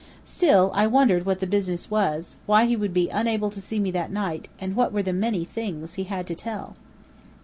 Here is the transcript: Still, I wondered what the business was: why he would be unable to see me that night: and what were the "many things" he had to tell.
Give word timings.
Still, 0.25 0.71
I 0.73 0.87
wondered 0.87 1.27
what 1.27 1.41
the 1.41 1.45
business 1.45 1.91
was: 1.91 2.37
why 2.47 2.65
he 2.65 2.75
would 2.75 2.91
be 2.91 3.07
unable 3.09 3.51
to 3.51 3.61
see 3.61 3.77
me 3.77 3.91
that 3.91 4.09
night: 4.11 4.47
and 4.59 4.75
what 4.75 4.91
were 4.91 5.03
the 5.03 5.13
"many 5.13 5.45
things" 5.45 5.93
he 5.93 6.05
had 6.05 6.25
to 6.25 6.33
tell. 6.33 6.75